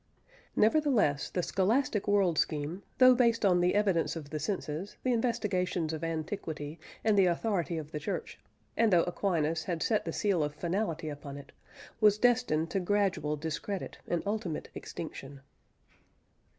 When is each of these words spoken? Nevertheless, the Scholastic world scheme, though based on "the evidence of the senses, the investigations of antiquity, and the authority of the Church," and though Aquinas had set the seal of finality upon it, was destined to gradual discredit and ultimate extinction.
Nevertheless, 0.55 1.29
the 1.29 1.43
Scholastic 1.43 2.07
world 2.07 2.39
scheme, 2.39 2.81
though 2.97 3.13
based 3.13 3.45
on 3.45 3.61
"the 3.61 3.75
evidence 3.75 4.15
of 4.15 4.31
the 4.31 4.39
senses, 4.39 4.97
the 5.03 5.13
investigations 5.13 5.93
of 5.93 6.03
antiquity, 6.03 6.79
and 7.03 7.15
the 7.15 7.27
authority 7.27 7.77
of 7.77 7.91
the 7.91 7.99
Church," 7.99 8.39
and 8.75 8.91
though 8.91 9.03
Aquinas 9.03 9.65
had 9.65 9.83
set 9.83 10.03
the 10.05 10.11
seal 10.11 10.43
of 10.43 10.55
finality 10.55 11.07
upon 11.07 11.37
it, 11.37 11.51
was 11.99 12.17
destined 12.17 12.71
to 12.71 12.79
gradual 12.79 13.35
discredit 13.37 13.99
and 14.07 14.23
ultimate 14.25 14.69
extinction. 14.73 15.41